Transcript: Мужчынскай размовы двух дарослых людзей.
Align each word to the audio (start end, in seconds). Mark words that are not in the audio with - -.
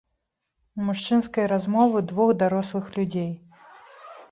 Мужчынскай 0.87 1.45
размовы 1.53 2.03
двух 2.13 2.33
дарослых 2.41 2.91
людзей. 2.99 3.31